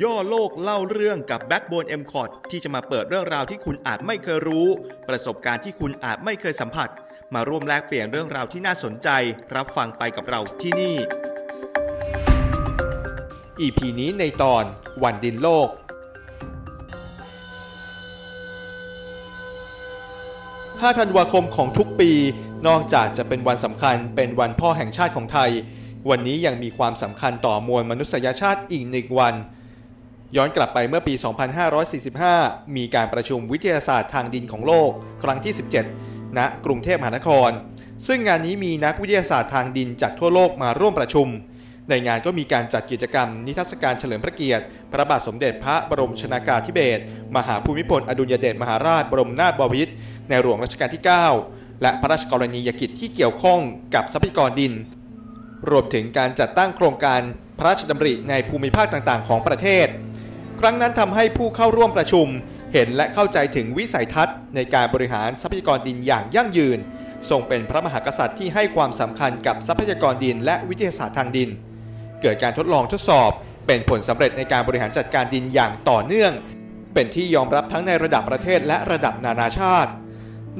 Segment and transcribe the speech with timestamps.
[0.00, 4.66] ย่อโลกเล่าเรื่องกับ Backbone m c o t ที่จะมาเปิดเรื่องราวที่คุณอาจไม่เคยรู้
[5.08, 6.88] ประสบการณ์ที่คุณอาจไม่เคยสัมผัส
[7.34, 9.08] มาร่วมแลกเปลี่ยนเรื่องราวที่น่าสนใจ
[9.56, 10.96] รับฟังไปกับเราที่นี่
[13.60, 14.64] EP นี้ในตอน
[15.02, 15.68] วันดินโลก
[20.86, 22.10] 5 ธันวาคมของทุกปี
[22.66, 25.50] นอกจากจะเป็นวันสำคัญเป็นวันพ่อแห่งชาติของไทย
[26.10, 29.34] วันนี้ยังมีความสำคัญต่อมวลมนุษยชาติอีกหนึ่งวัน
[30.36, 31.14] ย้อนกลับไปเมื่อปี
[31.94, 34.90] 2545 มีการประชุมวิทยาศาสตร์ทางดินของโลก
[35.22, 35.54] ครั้งที่
[35.94, 37.50] 17 ณ กรุงเทพมหานคร
[38.06, 41.26] ซึ่งงานนี้มีนักวิทยาศาสตร์ทางดินจากทั่วโลกมาร่วมประชุม
[41.90, 47.02] ในงานก็มีการจัดกิจกรรม นิทรรศการเฉลิมพระเกียรติ พระบาทสมเด็จพระบรมชนากาธิเบศร
[47.36, 49.92] มหาภูมิพล อดุลยเดชมหาราช บรมนาถบพิตร
[50.28, 51.02] ในหลวงรัชกาลที่
[51.42, 53.60] 9 และพระราชกรณียกิจที่เกี่ยวข้อง
[53.94, 54.72] กับทรัพยากรดิน
[55.70, 57.20] รวมถึงการจัดตั้งโครงการ
[57.58, 59.86] พระราชดำริในภูมิภาคต่างๆ ของประเทศ
[60.64, 62.26] ครั้งนั้นทำให้ผู้เข้าร่วมประชุม
[62.72, 66.78] เห็นและเข้าใจถึงวิสัยทัศน์ ในการบริหารทรัพยากรดินอย่างยั่งยืน
[67.30, 71.48] ทรงเป็นพระมหากษัตริย์ที่ให้ความสำคัญกับทรัพยากรดิน และวิทยาศาสตร์ทางดิน
[72.22, 73.30] เกิดการทดลองทดสอบ
[73.66, 76.32] เป็นผลสำเร็จในการบริหารจัดการดินอย่างต่อเนื่อง
[76.94, 79.90] เป็นที่ยอมรับทั้งในระดับประเทศและระดับนานาชาติ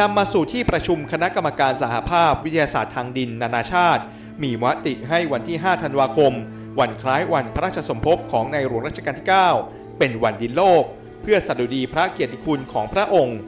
[0.00, 4.02] นำมาสู่ที่ประชุมคณะกรรมการสหภาพวิทยาศาสตร์ทางดิน นานาชาติ
[4.42, 6.32] มีมติให้วันที่ 5 ธันวาคม
[6.78, 10.84] วันคล้ายวันพระราชสมภพของในหลวงรัชกาลที่ 9 เป็นวันดินโลก
[11.22, 13.38] เพื่อสดุดีพระเกียรติคุณของพระองค์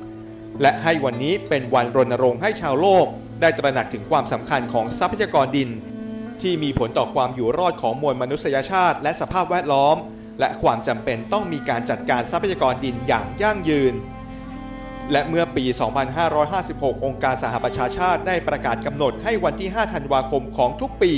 [0.63, 3.07] และให้วันนี้เป็นวันรณรงค์ให้ชาวโลก
[3.41, 5.69] ได้ตระหนักถึงความสำคัญของทรัพยากรดิน
[6.43, 9.97] ที่มีผลต่อความอยู่รอดของมวลมนุษยชาติ และสภาพแวดล้อม
[10.41, 13.95] และความจำเป็นต้องมีการจัดการทรัพยากรดินอย่างยั่งยืน
[15.13, 15.65] และเมื่อปี
[16.31, 21.13] 2556 องค์การสหประชาชาติได้ประกาศกำหนดให้วันที่ 5 ธันวาคมของทุกปี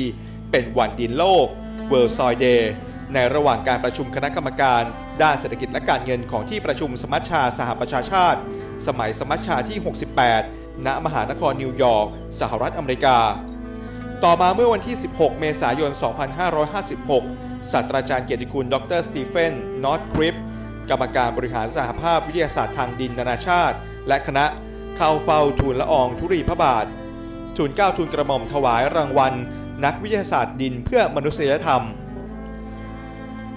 [0.51, 1.47] เป็นวันดินโลก
[1.91, 2.63] World Soil Day
[3.15, 4.83] ในระหว่างการประชุมคณะกรรมการ
[5.23, 8.41] ด้านเศรษฐกิจและการเงินของที่ประชุมสมัชชาสหประชาชาติ
[8.87, 9.79] สมัยสมัชชาที่
[10.31, 12.07] 68 ณ มหานครนิวยอร์ก
[12.41, 13.19] สหรัฐอเมริกา
[14.25, 15.91] ต่อมาเมื่อวันที่ 16 เมษายน
[17.21, 19.53] 2556 ศาสตราจารย์เกียรติคุณ ดรสตีเฟน
[19.85, 20.39] นอตคริป
[20.91, 23.77] กรรมการบริหารสหภาพวิทยาศาสตร์ทางดินนานาชาติ
[24.09, 24.47] และคณะ
[24.97, 26.87] เข้าเฝ้าทูลละอองธุรีพระบาท
[27.57, 29.35] ทูลเก้าทูลกระหม่อมถวายรางวัล
[29.85, 31.83] นักวิทยาศาสตร์ดินเพื่อมนุษยธรรม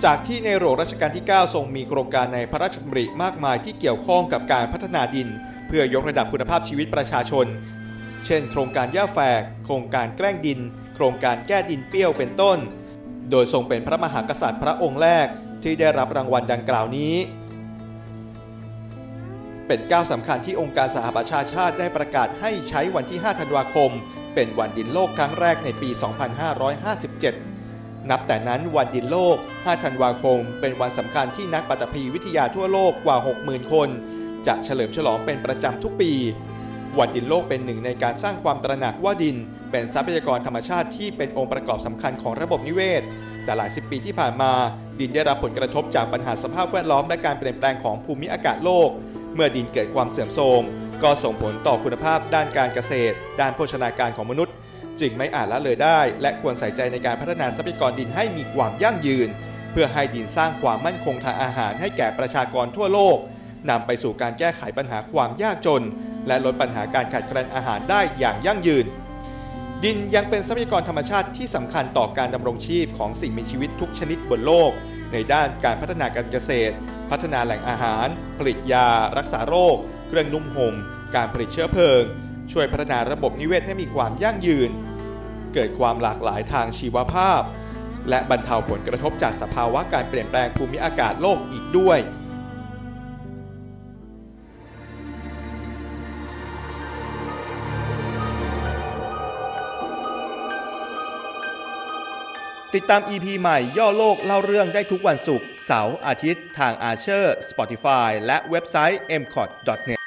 [0.06, 5.28] จากที่ในหลวงรัชกาลที่ 9 ทรงมีโครงการในพระราชดำริมากมายที่เกี่ยวข้องกับการพัฒนาดิน
[5.68, 7.46] เพื่อยกระดับคุณภาพชีวิตประชาชน
[8.25, 10.59] เช่น โครงการย่าแฝก โครงการแกล้งดิน
[10.96, 12.58] โครงการแก้ดินเปี้ยวเป็นต้น
[13.31, 15.28] โดยทรงเป็นพระมหากษัตริย์พระองค์แรก
[15.63, 17.16] ที่ได้รับรางวัลดังกล่าวนี้
[19.68, 23.91] เป็นก้าวสำคัญที่องค์การสหประชาชาติได้ประกาศให้ใช้วันที่ 5 ธันวาคม
[24.35, 27.56] เป็นวันดินโลกครั้งแรกในปี 2557
[28.09, 33.90] นับแต่นั้นวันดินโลก 5 ธันวาคม เป็นวันสำคัญที่นักปัตภีวิทยาทั่วโลกกว่า 60,000 คน
[34.47, 36.12] จะเฉลิมฉลองเป็นประจำทุกปี
[37.00, 39.38] วันดินโลกเป็นหนึ่งในการสร้างความตระหนักว่าดิน
[39.72, 43.01] เป็นทรัพยากรธรรมชาติที่เป็นองค์ประกอบสำคัญของระบบนิเวศ
[43.44, 44.51] แต่หลายสิบปีที่ผ่านมา
[45.00, 48.90] ดินได้รับผลกระทบจากปัญหาสภาพแวดล้อมและการเปลี่ยนแปลงของภูมิอากาศโลก
[49.35, 50.62] เมื่อดินเกิดความเสื่อมโทรม
[51.03, 54.53] ก็ส่งผลต่อคุณภาพด้านการเกษตร ด้านโภชนาการของมนุษย์
[55.02, 59.30] จึงไม่อาจละเลยได้ และควรใส่ใจในการพัฒนาทรัพยากรดินให้มีความยั่งยืน
[59.72, 63.18] เพื่อให้ดินสร้างความมั่นคงทางอาหารให้แก่ประชากรทั่วโลก
[63.69, 65.84] นำไปสู่การแก้ไขปัญหาความยากจน
[66.28, 68.85] และลดปัญหาการขาดแคลนอาหารได้อย่างยั่งยืน
[69.84, 74.72] ดินยังเป็นทรัพยากรธรรมชาติที่สำคัญต่อการดำรงชีพของสิ่งมีชีวิตทุกชนิดบนโลก
[75.14, 76.74] ในด้านการพัฒนาการเกษตร
[77.09, 78.88] พัฒนาแหล่งอาหาร ผลิตยา
[79.18, 79.75] รักษาโรค
[80.08, 80.75] เครื่องนุ่มห่ม
[81.16, 82.03] การผลิตเชื้อเพลิง
[82.52, 84.69] ช่วยพัฒนาระบบนิเวศให้มีความยั่งยืน
[85.53, 87.41] เกิดความหลากหลายทางชีวภาพ
[88.09, 92.00] และบรรเทาผลกระทบจากสภาวะการเปลี่ยนแปลงภูมิอากาศโลกอีกด้วย
[102.76, 109.49] ติดตาม EP ใหม่ย่อโลกเล่าเรื่องได้ทุกวันศุกร์เสาร์อาทิตย์ทางอาเชอร์ Spotify และเว็บไซต์ m c o t
[109.90, 110.07] n e t